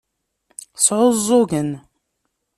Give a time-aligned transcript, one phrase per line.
[0.83, 1.71] Sɛuẓẓugen.